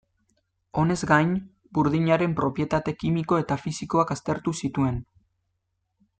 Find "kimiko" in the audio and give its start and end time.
3.05-3.39